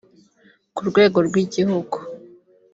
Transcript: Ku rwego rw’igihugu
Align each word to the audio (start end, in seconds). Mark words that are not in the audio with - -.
Ku 0.75 0.81
rwego 0.89 1.17
rw’igihugu 1.27 1.97